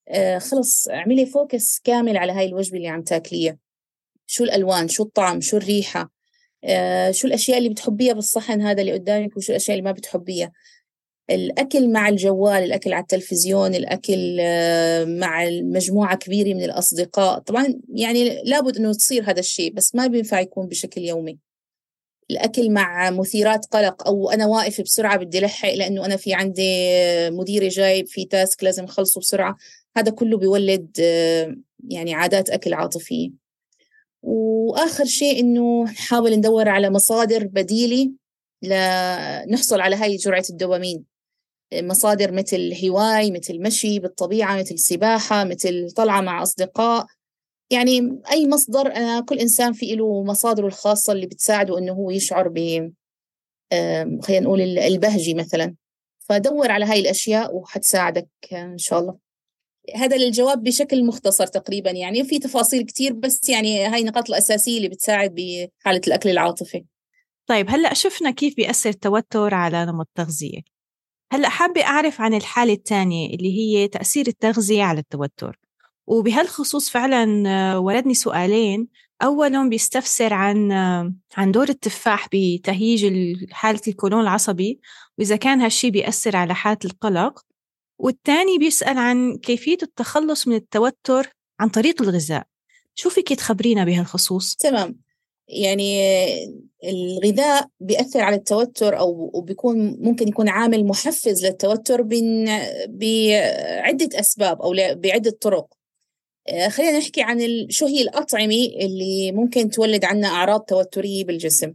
آه 0.08 0.38
خلص 0.38 0.88
اعملي 0.88 1.26
focus 1.26 1.80
كامل 1.84 2.16
على 2.16 2.32
هاي 2.32 2.46
الوجبة 2.46 2.76
اللي 2.76 2.88
عم 2.88 3.02
تاكليها. 3.02 3.58
شو 4.26 4.44
الألوان 4.44 4.88
شو 4.88 5.02
الطعم 5.02 5.40
شو 5.40 5.56
الريحة 5.56 6.12
آه 6.64 7.10
شو 7.10 7.26
الأشياء 7.26 7.58
اللي 7.58 7.68
بتحبيها 7.68 8.12
بالصحن 8.12 8.60
هذا 8.62 8.80
اللي 8.80 8.92
قدامك 8.92 9.36
وشو 9.36 9.52
الأشياء 9.52 9.78
اللي 9.78 9.84
ما 9.90 9.92
بتحبيها. 9.92 10.52
الأكل 11.34 11.92
مع 11.92 12.08
الجوال 12.08 12.62
الأكل 12.62 12.92
على 12.92 13.02
التلفزيون 13.02 13.74
الأكل 13.74 14.38
آه 14.40 15.04
مع 15.04 15.44
مجموعة 15.50 16.16
كبيرة 16.16 16.54
من 16.54 16.64
الأصدقاء. 16.64 17.38
طبعا 17.38 17.80
يعني 17.94 18.42
لابد 18.44 18.76
أنه 18.76 18.92
تصير 18.92 19.30
هذا 19.30 19.40
الشيء 19.40 19.72
بس 19.72 19.94
ما 19.94 20.06
بينفع 20.06 20.40
يكون 20.40 20.66
بشكل 20.66 21.00
يومي. 21.00 21.38
الأكل 22.30 22.70
مع 22.70 23.10
مثيرات 23.10 23.66
قلق 23.66 24.06
أو 24.06 24.30
أنا 24.30 24.46
واقف 24.46 24.80
بسرعة 24.80 25.16
بدي 25.16 25.40
لحق 25.40 25.74
لأنه 25.74 26.04
أنا 26.04 26.16
في 26.16 26.34
عندي 26.34 26.62
مديري 27.30 27.68
جايب 27.68 28.06
في 28.06 28.24
تاسك 28.24 28.64
لازم 28.64 28.84
أخلصه 28.84 29.20
بسرعة. 29.20 29.56
هذا 29.96 30.10
كله 30.10 30.38
بيولد 30.38 30.90
آه، 31.00 31.56
يعني 31.88 32.14
عادات 32.14 32.50
أكل 32.50 32.74
عاطفية. 32.74 33.30
وآخر 34.22 35.04
شيء 35.04 35.40
إنه 35.40 35.84
نحاول 35.84 36.36
ندور 36.36 36.68
على 36.68 36.90
مصادر 36.90 37.46
بديلة 37.46 38.12
لنحصل 38.62 39.80
على 39.80 39.96
هاي 39.96 40.16
جرعة 40.16 40.44
الدوبامين. 40.50 41.11
مصادر 41.72 42.32
مثل 42.32 42.72
هواي 42.84 43.30
مثل 43.30 43.60
مشي 43.60 43.98
بالطبيعة 43.98 44.56
مثل 44.56 44.78
سباحة 44.78 45.44
مثل 45.44 45.90
طلعة 45.96 46.20
مع 46.20 46.42
أصدقاء. 46.42 47.06
يعني 47.70 48.20
أي 48.32 48.48
مصدر 48.48 48.86
أنا 48.96 49.20
كل 49.20 49.38
إنسان 49.38 49.72
في 49.72 49.94
له 49.94 50.24
مصادره 50.24 50.66
الخاصة 50.66 51.12
اللي 51.12 51.26
بتساعده 51.26 51.78
إنه 51.78 51.92
هو 51.92 52.10
يشعر 52.10 52.48
ب 52.48 52.58
خلينا 54.22 54.40
نقول 54.40 54.60
البهجة 54.60 55.34
مثلا. 55.34 55.74
فدور 56.18 56.70
على 56.70 56.84
هاي 56.84 57.00
الأشياء 57.00 57.56
وحتساعدك 57.56 58.28
إن 58.52 58.78
شاء 58.78 58.98
الله. 58.98 59.16
هذا 59.94 60.16
الجواب 60.16 60.62
بشكل 60.62 61.04
مختصر 61.04 61.46
تقريبا 61.46 61.90
يعني 61.90 62.24
في 62.24 62.38
تفاصيل 62.38 62.82
كتير 62.82 63.12
بس 63.12 63.48
يعني 63.48 63.86
هاي 63.86 64.00
النقاط 64.00 64.28
الأساسية 64.28 64.76
اللي 64.76 64.88
بتساعد 64.88 65.34
بحالة 65.34 66.00
الأكل 66.06 66.30
العاطفي. 66.30 66.84
طيب 67.46 67.66
هلأ 67.70 67.94
شفنا 67.94 68.30
كيف 68.30 68.56
بيأثر 68.56 68.90
التوتر 68.90 69.54
على 69.54 69.84
نمط 69.84 70.08
التغذية. 70.18 70.71
هلأ 71.32 71.48
حابة 71.48 71.82
أعرف 71.82 72.20
عن 72.20 72.34
الحالة 72.34 72.72
الثانية 72.72 73.34
اللي 73.34 73.58
هي 73.58 73.88
تأثير 73.88 74.26
التغذية 74.26 74.82
على 74.82 75.00
التوتر. 75.00 75.58
وبهالخصوص 76.06 76.90
فعلا 76.90 77.44
آه، 77.46 77.78
وردني 77.80 78.14
سؤالين. 78.14 78.88
أولهم 79.22 79.68
بيستفسر 79.68 80.34
عن 80.34 80.72
آه، 80.72 81.14
عن 81.36 81.52
دور 81.52 81.68
التفاح 81.68 82.28
بتهيج 82.32 83.06
حالة 83.52 83.80
الكولون 83.88 84.20
العصبي 84.20 84.80
وإذا 85.18 85.36
كان 85.36 85.60
هالشي 85.60 85.90
بيأثر 85.90 86.36
على 86.36 86.54
حالة 86.54 86.78
القلق. 86.84 87.44
والثاني 87.98 88.58
بيسأل 88.58 88.98
عن 88.98 89.36
كيفية 89.36 89.78
التخلص 89.82 90.48
من 90.48 90.54
التوتر 90.54 91.28
عن 91.60 91.68
طريق 91.68 92.02
الغذاء. 92.02 92.46
شو 92.94 93.10
فيك 93.10 93.28
تخبرينا 93.28 93.84
بهالخصوص؟ 93.84 94.56
تمام. 94.56 95.00
يعني 95.48 96.00
الغذاء 96.84 97.68
بيأثر 97.80 98.20
على 98.20 98.36
التوتر 98.36 98.98
أو 98.98 99.40
بيكون 99.40 99.96
ممكن 100.00 100.28
يكون 100.28 100.48
عامل 100.48 100.84
محفز 100.84 101.46
للتوتر 101.46 102.02
بعدة 102.88 104.20
أسباب 104.20 104.62
أو 104.62 104.74
بعدة 104.94 105.30
طرق. 105.40 105.66
آه، 106.48 106.68
خلينا 106.68 106.98
نحكي 106.98 107.22
عن 107.22 107.66
شو 107.70 107.86
هي 107.86 108.02
الأطعمة 108.02 108.68
اللي 108.80 109.32
ممكن 109.32 109.70
تولد 109.70 110.04
عنا 110.04 110.28
أعراض 110.28 110.60
توترية 110.60 111.24
بالجسم. 111.24 111.74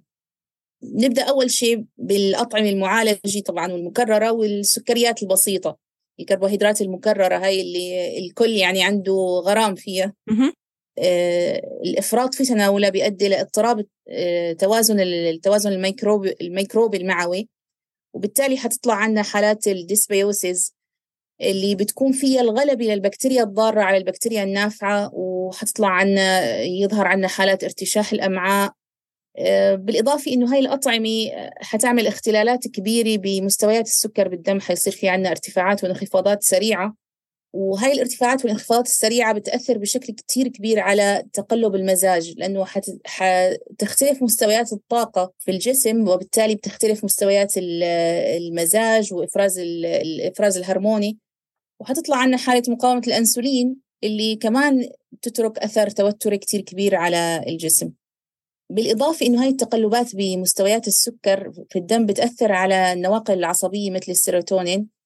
نبدأ 0.83 1.23
أول 1.23 1.51
شيء 1.51 1.83
بالأطعمة 1.97 2.69
المعالجة 2.69 3.39
طبعا 3.45 3.73
والمكررة 3.73 4.31
والسكريات 4.31 5.23
البسيطة 5.23 5.77
الكربوهيدرات 6.19 6.81
المكررة 6.81 7.37
هاي 7.37 7.61
اللي 7.61 8.17
الكل 8.17 8.49
يعني 8.49 8.83
عنده 8.83 9.13
غرام 9.45 9.75
فيها. 9.75 10.13
آه 10.99 11.61
الإفراط 11.85 12.35
في 12.35 12.45
تناولها 12.45 12.89
بيؤدي 12.89 13.27
لاضطراب 13.27 13.85
آه 14.09 14.53
توازن 14.53 14.99
التوازن 14.99 15.71
الميكروبي 15.71 16.35
الميكروبي 16.41 16.97
المعوي 16.97 17.49
وبالتالي 18.13 18.57
حتطلع 18.57 18.93
عنا 18.93 19.23
حالات 19.23 19.67
ال 19.67 19.78
dysbiosis 19.78 20.73
اللي 21.41 21.75
بتكون 21.75 22.11
فيها 22.11 22.41
الغلبة 22.41 22.85
للبكتيريا 22.85 23.43
الضارة 23.43 23.81
على 23.81 23.97
البكتيريا 23.97 24.43
النافعة 24.43 25.09
وحتطلع 25.13 25.87
عنا 25.87 26.59
يظهر 26.61 27.07
عنا 27.07 27.27
حالات 27.27 27.63
ارتشاح 27.63 28.13
الأمعاء. 28.13 28.73
آه، 29.39 29.75
بالإضافة 29.75 30.31
إنه 30.31 30.53
هاي 30.53 30.59
الأطعمة 30.59 31.09
حتعمل 31.61 32.07
اختلالات 32.07 32.67
كبيرة 32.67 33.17
بمستويات 33.21 33.85
السكر 33.85 34.27
بالدم 34.27 34.59
حيصير 34.59 34.93
في 34.93 35.09
عنا 35.09 35.31
ارتفاعات 35.31 35.83
وانخفاضات 35.83 36.43
سريعة. 36.43 36.95
وهي 37.53 37.91
الارتفاعات 37.91 38.41
والانخفاضات 38.41 38.85
السريعة 38.85 39.33
بتأثر 39.33 39.77
بشكل 39.77 40.13
كتير 40.13 40.47
كبير 40.47 40.79
على 40.79 41.25
تقلب 41.33 41.75
المزاج 41.75 42.33
لأنه 42.37 42.65
حتختلف 43.05 44.23
مستويات 44.23 44.73
الطاقة 44.73 45.33
في 45.39 45.51
الجسم 45.51 46.07
وبالتالي 46.07 46.55
بتختلف 46.55 47.03
مستويات 47.03 47.53
المزاج 47.57 49.13
وإفراز 49.13 49.59
الإفراز 49.59 50.57
الهرموني. 50.57 51.17
وحتطلع 51.79 52.17
عنا 52.17 52.37
حالة 52.37 52.63
مقاومة 52.67 53.01
الأنسولين 53.07 53.75
اللي 54.03 54.35
كمان 54.35 54.89
تترك 55.21 55.59
أثر 55.59 55.89
توتري 55.89 56.37
كتير 56.37 56.61
كبير 56.61 56.95
على 56.95 57.43
الجسم. 57.47 57.91
بالإضافة 58.69 59.25
إنه 59.25 59.43
هاي 59.43 59.49
التقلبات 59.49 60.15
بمستويات 60.15 60.87
السكر 60.87 61.51
في 61.69 61.79
الدم 61.79 62.05
بتأثر 62.05 62.51
على 62.51 62.93
النواقل 62.93 63.33
العصبية 63.33 63.91
مثل 63.91 64.11
السيروتونين. 64.11 64.96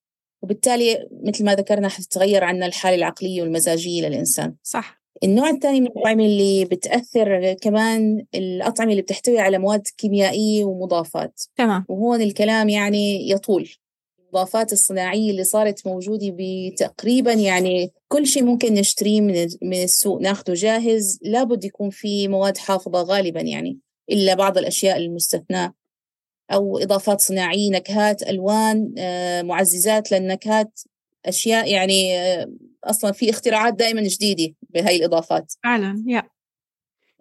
وبالتالي 0.41 1.07
مثل 1.23 1.45
ما 1.45 1.55
ذكرنا 1.55 1.87
حتتغير 1.87 2.43
عنا 2.43 2.65
الحالة 2.65 2.95
العقلية 2.95 3.41
والمزاجية 3.41 4.07
للإنسان. 4.07 4.55
صح. 4.63 5.01
النوع 5.23 5.49
الثاني 5.49 5.79
من 5.79 5.87
الأطعمة 5.87 6.25
اللي 6.25 6.65
بتأثر 6.65 7.53
كمان 7.53 8.25
الأطعمة 8.35 8.91
اللي 8.91 9.01
بتحتوي 9.01 9.39
على 9.39 9.57
مواد 9.57 9.83
كيميائية 9.97 10.63
ومضافات. 10.63 11.41
تمام. 11.57 11.85
وهون 11.89 12.21
الكلام 12.21 12.69
يعني 12.69 13.29
يطول. 13.29 13.69
المضافات 14.19 14.73
الصناعية 14.73 15.31
اللي 15.31 15.43
صارت 15.43 15.87
موجودة 15.87 16.35
بتقريبا 16.37 17.33
يعني 17.33 17.91
كل 18.07 18.27
شيء 18.27 18.43
ممكن 18.43 18.73
نشتريه 18.73 19.21
من 19.21 19.47
من 19.61 19.83
السوق 19.83 20.21
ناخده 20.21 20.53
جاهز. 20.53 21.19
لابد 21.21 21.63
يكون 21.63 21.89
في 21.89 22.27
مواد 22.27 22.57
حافظة 22.57 23.01
غالبا 23.01 23.41
يعني 23.41 23.79
إلا 24.11 24.33
بعض 24.33 24.57
الأشياء 24.57 24.97
المستثناة. 24.97 25.73
أو 26.53 26.77
إضافات 26.77 27.21
صناعية 27.21 27.71
نكهات 27.71 28.23
ألوان 28.23 28.93
آه، 28.97 29.41
معززات 29.41 30.11
للنكهات 30.11 30.79
أشياء 31.25 31.71
يعني 31.71 32.17
آه، 32.17 32.51
أصلا 32.83 33.11
في 33.11 33.29
اختراعات 33.29 33.73
دائما 33.73 34.01
جديدة 34.01 34.55
بهاي 34.69 34.95
الإضافات. 34.95 35.53
فعلا 35.63 36.03
يا. 36.07 36.23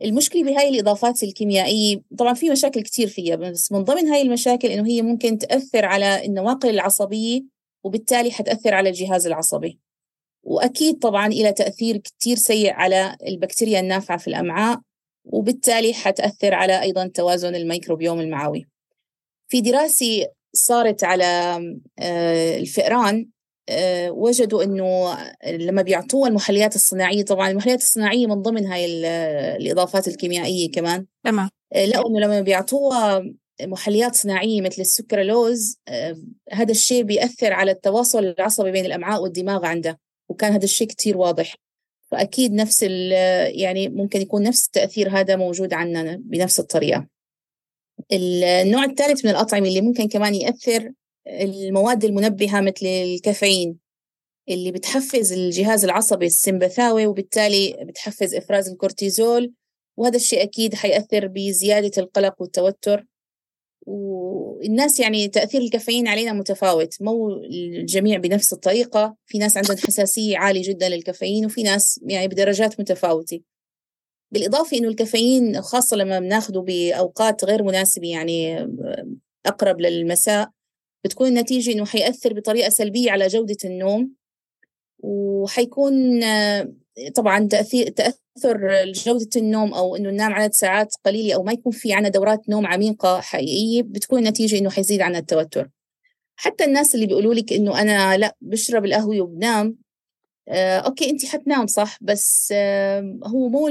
المشكلة 0.04 0.44
بهاي 0.44 0.68
الإضافات 0.68 1.22
الكيميائية 1.22 2.02
طبعا 2.18 2.34
في 2.34 2.50
مشاكل 2.50 2.82
كتير 2.82 3.08
فيها 3.08 3.36
بس 3.36 3.72
من 3.72 3.84
ضمن 3.84 4.06
هاي 4.06 4.22
المشاكل 4.22 4.68
إنه 4.68 4.86
هي 4.86 5.02
ممكن 5.02 5.38
تأثر 5.38 5.84
على 5.84 6.24
النواقل 6.24 6.70
العصبية 6.70 7.42
وبالتالي 7.84 8.30
حتأثر 8.30 8.74
على 8.74 8.88
الجهاز 8.88 9.26
العصبي. 9.26 9.78
وأكيد 10.42 10.98
طبعا 10.98 11.26
إلى 11.26 11.52
تأثير 11.52 11.96
كتير 11.96 12.36
سيء 12.36 12.72
على 12.72 13.16
البكتيريا 13.26 13.80
النافعة 13.80 14.18
في 14.18 14.28
الأمعاء 14.28 14.80
وبالتالي 15.24 15.94
حتأثر 15.94 16.54
على 16.54 16.82
أيضا 16.82 17.06
توازن 17.06 17.54
الميكروبيوم 17.54 18.20
المعوي. 18.20 18.66
في 19.50 19.60
دراسة 19.60 20.26
صارت 20.52 21.04
على 21.04 21.24
آه، 21.98 22.56
الفئران 22.56 23.28
آه، 23.68 24.10
وجدوا 24.10 24.62
إنه 24.62 25.16
لما 25.46 25.82
بيعطوها 25.82 26.28
المحليات 26.28 26.76
الصناعية 26.76 27.24
طبعا 27.24 27.50
المحليات 27.50 27.78
الصناعية 27.78 28.26
من 28.26 28.42
ضمن 28.42 28.66
هاي 28.66 28.86
الإضافات 29.56 30.08
الكيميائية 30.08 30.70
كمان 30.70 31.06
تمام. 31.24 31.48
آه، 31.72 31.86
لقوا 31.86 32.10
إنه 32.10 32.20
لما 32.20 32.40
بيعطوها 32.40 33.24
محليات 33.62 34.14
صناعية 34.14 34.60
مثل 34.60 34.82
السكرالوز 34.82 35.78
هذا 36.52 36.70
الشيء 36.70 37.02
بيأثر 37.02 37.52
على 37.52 37.70
التواصل 37.70 38.24
العصبي 38.24 38.70
بين 38.70 38.86
الأمعاء 38.86 39.22
والدماغ 39.22 39.66
عنده 39.66 40.00
وكان 40.28 40.52
هذا 40.52 40.64
الشيء 40.64 40.86
كثير 40.86 41.16
واضح. 41.16 41.56
فأكيد 42.10 42.52
نفس 42.52 42.82
يعني 42.82 43.88
ممكن 43.88 44.20
يكون 44.20 44.42
نفس 44.42 44.66
التأثير 44.66 45.10
هذا 45.10 45.36
موجود 45.36 45.74
عندنا 45.74 46.16
بنفس 46.24 46.60
الطريقة. 46.60 47.06
النوع 48.12 48.84
الثالث 48.84 49.24
من 49.24 49.30
الأطعمة 49.30 49.68
اللي 49.68 49.80
ممكن 49.80 50.08
كمان 50.08 50.34
يأثر 50.34 50.92
المواد 51.26 52.04
المنبهة 52.04 52.60
مثل 52.60 52.86
الكافيين 52.86 53.78
اللي 54.48 54.72
بتحفز 54.72 55.32
الجهاز 55.32 55.84
العصبي 55.84 56.26
السمبثاوي 56.26 57.06
وبالتالي 57.06 57.76
بتحفز 57.88 58.34
إفراز 58.34 58.68
الكورتيزول 58.68 59.52
وهذا 59.96 60.16
الشيء 60.16 60.42
أكيد 60.42 60.74
حيأثر 60.74 61.26
بزيادة 61.26 62.02
القلق 62.02 62.42
والتوتر. 62.42 63.06
والناس 63.86 65.00
يعني 65.00 65.28
تأثير 65.28 65.60
الكافيين 65.60 66.08
علينا 66.08 66.32
متفاوت 66.32 67.02
مو 67.02 67.30
الجميع 67.30 68.18
بنفس 68.18 68.52
الطريقة 68.52 69.16
في 69.26 69.38
ناس 69.38 69.56
عندهم 69.56 69.76
حساسية 69.76 70.38
عالية 70.38 70.62
جدا 70.62 70.88
للكافيين 70.88 71.46
وفي 71.46 71.62
ناس 71.62 72.00
يعني 72.02 72.28
بدرجات 72.28 72.80
متفاوتة. 72.80 73.40
بالإضافة 74.32 74.76
إنه 74.76 74.88
الكافيين 74.88 75.62
خاصة 75.62 75.96
لما 75.96 76.20
بناخده 76.20 76.60
بأوقات 76.60 77.44
غير 77.44 77.62
مناسبة 77.62 78.08
يعني 78.08 78.68
أقرب 79.46 79.80
للمساء 79.80 80.50
بتكون 81.04 81.28
النتيجة 81.28 81.72
إنه 81.72 81.84
حيأثر 81.84 82.32
بطريقة 82.32 82.68
سلبية 82.68 83.10
على 83.10 83.26
جودة 83.26 83.56
النوم 83.64 84.12
وحيكون 84.98 86.20
طبعا 87.14 87.48
تأثير 87.48 87.88
تأثر 87.88 88.84
جودة 88.92 89.28
النوم 89.36 89.74
أو 89.74 89.96
إنه 89.96 90.10
ننام 90.10 90.32
عدد 90.32 90.52
ساعات 90.52 90.94
قليلة 91.04 91.34
أو 91.34 91.42
ما 91.42 91.52
يكون 91.52 91.72
في 91.72 91.92
عنا 91.92 92.08
دورات 92.08 92.48
نوم 92.48 92.66
عميقة 92.66 93.20
حقيقية 93.20 93.82
بتكون 93.82 94.18
النتيجة 94.18 94.58
إنه 94.58 94.70
حيزيد 94.70 95.00
عنا 95.00 95.18
التوتر. 95.18 95.68
حتى 96.36 96.64
الناس 96.64 96.94
اللي 96.94 97.06
بيقولوا 97.06 97.34
لك 97.34 97.52
إنه 97.52 97.80
أنا 97.80 98.16
لا 98.16 98.36
بشرب 98.40 98.84
القهوة 98.84 99.20
وبنام 99.20 99.78
آه، 100.50 100.78
أوكي 100.78 101.10
أنت 101.10 101.26
حتنام 101.26 101.66
صح؟ 101.66 101.98
بس 102.00 102.52
هو 103.24 103.48
مو 103.48 103.70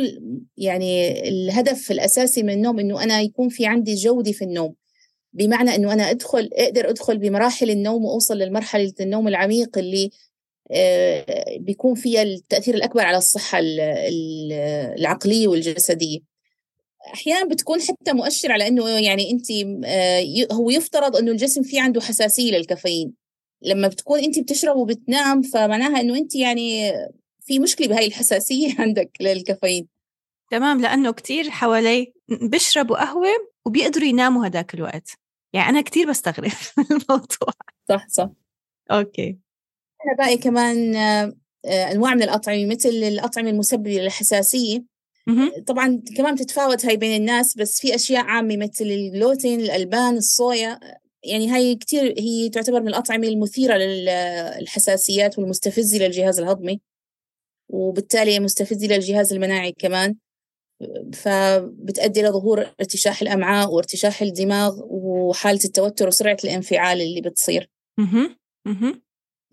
يعني 0.58 1.20
الهدف 1.30 1.92
الأساسي 1.92 2.44
من 2.44 2.54
النوم 2.54 2.80
إنه 2.80 3.04
أنا 3.04 3.22
يكون 3.22 3.50
في 3.50 3.66
عندي 3.66 3.96
جودة 3.96 4.32
في 4.32 4.44
النوم. 4.44 4.76
بمعنى 5.34 5.76
إنه 5.76 5.94
أنا 5.94 6.10
أدخل 6.10 6.50
أقدر 6.54 6.90
أدخل 6.90 7.18
بمراحل 7.18 7.70
النوم 7.70 8.06
وأوصل 8.06 8.38
للمرحلة 8.38 8.94
النوم 9.02 9.28
العميق 9.28 9.78
اللي 9.78 10.10
آه، 10.72 11.58
بيكون 11.60 11.96
فيها 11.96 12.22
التأثير 12.22 12.76
الأكبر 12.76 13.02
على 13.02 13.18
الصحة 13.18 13.60
العقلية 14.98 15.48
والجسدية. 15.48 16.20
أحيانا 17.14 17.50
بتكون 17.50 17.82
حتى 17.82 18.14
مؤشر 18.14 18.52
على 18.52 18.68
أنه 18.68 18.90
يعني 18.90 19.32
أنت 19.32 19.52
آه، 19.86 20.48
هو 20.52 20.70
يفترض 20.70 21.16
أنه 21.16 21.32
الجسم 21.32 21.64
في 21.64 21.80
عنده 21.80 22.02
حساسية 22.02 22.52
للكافيين. 22.52 23.14
لما 23.62 23.88
بتكون 23.88 24.20
أنت 24.20 24.40
بتشرب 24.40 24.76
وبتنام 24.76 25.42
فمعناها 25.42 26.02
أنه 26.02 26.18
أنت 26.18 26.36
يعني 26.36 26.92
في 27.42 27.60
مشكلة 27.60 27.88
بهاي 27.88 28.08
الحساسية 28.08 28.76
عندك 28.82 29.12
للكافيين. 29.22 29.88
تمام 30.52 30.82
لأنه 30.82 31.12
كتير 31.12 31.50
حوالي 31.50 32.14
بيشربوا 32.42 32.98
قهوة 32.98 33.30
وبيقدروا 33.66 34.08
يناموا 34.08 34.48
هداك 34.48 34.74
الوقت. 34.74 35.10
يعني 35.54 35.70
أنا 35.70 35.82
كتير 35.82 36.10
بستغرب 36.10 36.52
الموضوع. 36.92 37.54
صح 37.90 38.08
صح. 38.08 38.30
أوكي. 38.92 39.38
باقي 40.18 40.38
كمان 40.38 40.96
آه، 40.96 41.34
أنواع 41.66 42.14
من 42.14 42.24
الأطعمة 42.24 42.66
مثل 42.66 42.90
الأطعمة 42.90 43.50
المسببه 43.50 43.92
للحساسية. 43.92 44.84
طبعا 45.68 46.02
كمان 46.18 46.36
بتتفاوت 46.36 46.86
هاي 46.86 46.98
بين 46.98 47.22
الناس 47.22 47.58
بس 47.58 47.82
في 47.82 47.96
أشياء 47.96 48.24
عامة 48.26 48.58
مثل 48.58 48.86
الجلوتين 48.86 49.60
الألبان 49.60 50.18
الصويا 50.18 50.80
يعني 51.24 51.50
هاي 51.50 51.76
كتير 51.76 52.20
هي 52.20 52.50
تعتبر 52.50 52.82
من 52.82 52.88
الأطعمة 52.88 53.28
المثيرة 53.28 53.78
للحساسيات 53.78 55.40
والمستفزة 55.40 55.98
للجهاز 55.98 56.40
الهضمي 56.40 56.82
وبالتالي 57.70 58.40
مستفزة 58.40 58.88
للجهاز 58.88 59.34
المناعي 59.34 59.72
كمان 59.72 60.16
فبتؤدي 61.14 62.22
لظهور 62.22 62.60
ارتشاح 62.80 63.22
الأمعاء 63.22 63.72
وارتشاح 63.74 64.22
الدماغ 64.22 64.80
وحالة 64.90 65.60
التوتر 65.66 66.08
وسرعة 66.08 66.38
الانفعال 66.44 67.02
اللي 67.02 67.22
بتصير. 67.22 67.70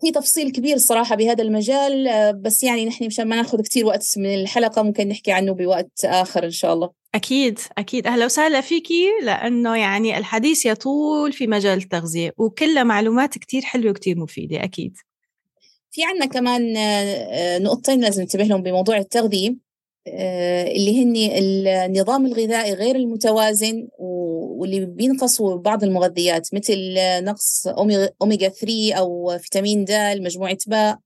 في 0.01 0.11
تفصيل 0.11 0.51
كبير 0.51 0.75
الصراحة 0.75 1.15
بهذا 1.15 1.43
المجال 1.43 2.07
بس 2.41 2.63
يعني 2.63 2.85
نحن 2.85 3.05
مشان 3.05 3.27
ما 3.27 3.35
ناخذ 3.35 3.61
كثير 3.61 3.85
وقت 3.85 4.17
من 4.17 4.33
الحلقة 4.33 4.83
ممكن 4.83 5.07
نحكي 5.07 5.31
عنه 5.31 5.53
بوقت 5.53 6.05
آخر 6.05 6.45
إن 6.45 6.51
شاء 6.51 6.73
الله. 6.73 6.91
أكيد 7.17 7.59
أكيد. 7.77 8.07
أهلا 8.07 8.25
وسهلا 8.25 8.61
فيكي 8.61 9.05
لأنه 9.23 9.77
يعني 9.77 10.17
الحديث 10.17 10.65
يطول 10.65 11.33
في 11.33 11.47
مجال 11.47 11.77
التغذية 11.77 12.31
وكلها 12.37 12.83
معلومات 12.83 13.37
كتير 13.37 13.61
حلوة 13.61 13.91
وكتير 13.91 14.19
مفيدة 14.19 14.63
أكيد. 14.63 14.97
في 15.91 16.01
عنا 16.03 16.25
كمان 16.25 16.77
آه، 16.77 16.81
آه، 16.81 17.59
نقطتين 17.59 18.01
لازم 18.01 18.21
ننتبه 18.21 18.43
لهم 18.43 18.61
بموضوع 18.63 18.97
التغذية 18.97 19.55
اللي 20.07 21.03
هن 21.03 21.15
النظام 21.15 22.25
الغذائي 22.25 22.73
غير 22.73 22.95
المتوازن 22.95 23.87
واللي 23.99 24.85
بينقصوا 24.85 25.57
بعض 25.57 25.83
المغذيات 25.83 26.53
مثل 26.53 26.95
نقص 27.23 27.67
أوميغا 28.21 28.49
3 28.49 28.93
أو 28.93 29.37
فيتامين 29.37 29.85
د 29.85 29.91
مجموعة 30.21 30.57
باء 30.67 30.99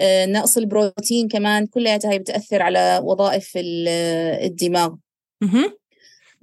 آه، 0.00 0.26
نقص 0.26 0.56
البروتين 0.56 1.28
كمان 1.28 1.66
كلها 1.66 1.98
هاي 2.04 2.18
بتأثر 2.18 2.62
على 2.62 3.00
وظائف 3.04 3.52
الدماغ. 3.56 4.94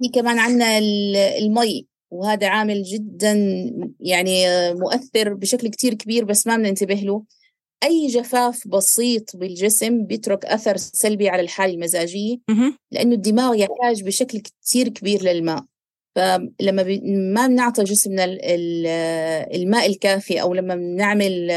في 0.02 0.08
كمان 0.14 0.38
عندنا 0.38 0.78
المي 1.38 1.86
وهذا 2.10 2.48
عامل 2.48 2.82
جدا 2.82 3.34
يعني 4.00 4.44
مؤثر 4.74 5.34
بشكل 5.34 5.68
كتير 5.68 5.94
كبير 5.94 6.24
بس 6.24 6.46
ما 6.46 6.56
بننتبه 6.56 6.94
له. 6.94 7.24
أي 7.84 8.06
جفاف 8.06 8.68
بسيط 8.68 9.36
بالجسم 9.36 10.04
بيترك 10.06 10.44
أثر 10.44 10.76
سلبي 10.76 11.28
على 11.28 11.42
الحالة 11.42 11.74
المزاجية 11.74 12.36
لأنه 12.90 13.14
الدماغ 13.14 13.54
يحتاج 13.54 14.02
بشكل 14.02 14.38
كتير 14.40 14.88
كبير 14.88 15.22
للماء. 15.22 15.64
فلما 16.16 17.00
ما 17.34 17.46
بنعطي 17.46 17.84
جسمنا 17.84 18.24
الماء 19.54 19.86
الكافي 19.86 20.42
أو 20.42 20.54
لما 20.54 20.74
بنعمل 20.74 21.50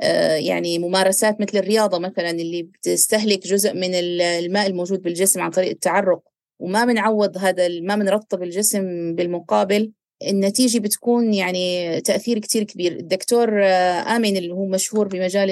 آه، 0.00 0.36
يعني 0.36 0.78
ممارسات 0.78 1.40
مثل 1.40 1.58
الرياضة 1.58 1.98
مثلا 1.98 2.30
اللي 2.30 2.62
بتستهلك 2.62 3.46
جزء 3.46 3.74
من 3.74 3.94
الماء 3.94 4.66
الموجود 4.66 5.02
بالجسم 5.02 5.40
عن 5.40 5.50
طريق 5.50 5.70
التعرق 5.70 6.22
وما 6.64 6.84
بنعوض 6.84 7.38
هذا 7.38 7.68
ما 7.80 7.96
بنرطب 7.96 8.42
الجسم 8.42 9.14
بالمقابل 9.14 9.92
النتيجة 10.22 10.78
بتكون 10.78 11.34
يعني 11.34 12.00
تأثير 12.00 12.38
كتير 12.38 12.62
كبير. 12.64 12.92
الدكتور 12.92 13.64
آه، 13.64 14.16
آمن 14.16 14.36
اللي 14.36 14.52
هو 14.52 14.66
مشهور 14.66 15.08
بمجال 15.08 15.50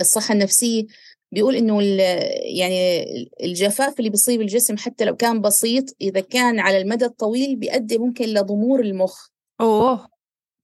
الصحة 0.00 0.34
النفسية 0.34 0.84
بيقول 1.32 1.56
إنه 1.56 1.82
يعني 2.56 3.04
الجفاف 3.42 3.98
اللي 3.98 4.10
بيصيب 4.10 4.40
الجسم 4.40 4.76
حتى 4.76 5.04
لو 5.04 5.16
كان 5.16 5.40
بسيط 5.40 5.84
إذا 6.00 6.20
كان 6.20 6.60
على 6.60 6.78
المدى 6.82 7.04
الطويل 7.04 7.56
بيؤدي 7.56 7.98
ممكن 7.98 8.24
لضمور 8.24 8.80
المخ. 8.80 9.26
أوه! 9.60 10.08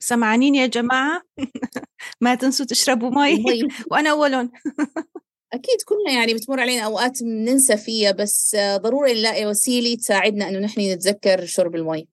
سمعانين 0.00 0.54
يا 0.54 0.66
جماعة؟ 0.66 1.22
ما 2.20 2.34
تنسوا 2.34 2.66
تشربوا 2.66 3.10
مي. 3.10 3.44
وأنا 3.90 4.10
أولهم. 4.10 4.50
أكيد 5.52 5.82
كلنا 5.84 6.18
يعني 6.18 6.34
بتمر 6.34 6.60
علينا 6.60 6.82
أوقات 6.82 7.22
ننسى 7.22 7.76
فيها 7.76 8.12
بس 8.12 8.56
ضروري 8.76 9.12
نلاقي 9.14 9.46
وسيلة 9.46 9.96
تساعدنا 9.96 10.48
إنه 10.48 10.58
نحن 10.58 10.80
نتذكر 10.80 11.46
شرب 11.46 11.74
المي. 11.74 12.08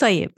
طيب 0.00 0.30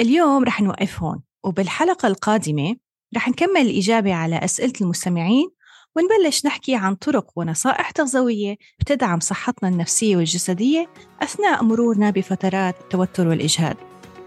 اليوم 0.00 0.44
رح 0.44 0.60
نوقف 0.60 1.02
هون 1.02 1.22
وبالحلقة 1.44 2.06
القادمة 2.06 2.76
رح 3.16 3.28
نكمل 3.28 3.60
الإجابة 3.60 4.14
على 4.14 4.44
أسئلة 4.44 4.72
المستمعين 4.80 5.50
ونبلش 5.96 6.46
نحكي 6.46 6.74
عن 6.74 6.94
طرق 6.94 7.30
ونصائح 7.36 7.90
تغذوية 7.90 8.56
بتدعم 8.80 9.20
صحتنا 9.20 9.68
النفسية 9.68 10.16
والجسدية 10.16 10.90
أثناء 11.22 11.64
مرورنا 11.64 12.10
بفترات 12.10 12.74
التوتر 12.80 13.28
والإجهاد. 13.28 13.76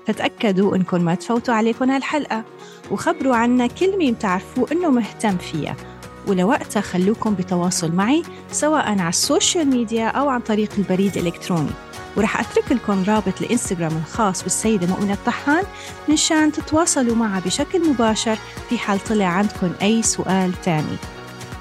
فتأكدوا 0.08 0.76
إنكم 0.76 1.02
ما 1.02 1.16
تفوتوا 1.16 1.54
عليكم 1.54 1.92
هالحلقة 1.92 2.46
وخبروا 2.92 3.36
عنا 3.36 3.68
كل 3.68 3.98
مين 3.98 4.14
بتعرفوا 4.14 4.72
إنه 4.72 4.90
مهتم 4.90 5.38
فيها. 5.38 5.97
ولوقتها 6.28 6.82
خلوكم 6.82 7.36
بتواصل 7.36 7.92
معي 7.92 8.24
سواء 8.52 8.86
على 8.86 9.10
ال 9.10 9.18
social 9.18 9.68
media 9.68 10.08
أو 10.08 10.30
عن 10.30 10.40
طريق 10.40 10.70
البريد 10.78 11.18
الإلكتروني. 11.18 11.70
ورح 12.16 12.40
أترك 12.40 12.72
لكم 12.72 13.04
رابط 13.08 13.42
الإنستغرام 13.42 13.98
الخاص 13.98 14.44
بالسيدة 14.44 14.88
مؤمنة 14.88 15.14
الطحان 15.14 15.64
منشان 16.10 16.52
تتواصلوا 16.52 17.16
معها 17.16 17.40
بشكل 17.40 17.90
مباشر 17.90 18.38
في 18.70 18.78
حال 18.78 19.04
طلع 19.04 19.26
عندكم 19.26 19.72
أي 19.82 20.04
سؤال 20.04 20.52
تاني. 20.64 20.98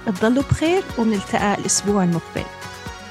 تضلوا 0.06 0.42
بخير 0.50 0.82
ومنلتقى 0.98 1.58
الأسبوع 1.58 2.04
المقبل. 2.04 2.44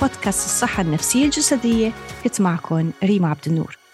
بودكاست 0.01 0.45
الصحة 0.45 0.81
النفسية 0.81 1.25
الجسدية 1.25 1.91
كنت 2.23 2.41
معكم 2.41 2.91
ريما 3.03 3.29
عبد 3.29 3.47
النور. 3.47 3.84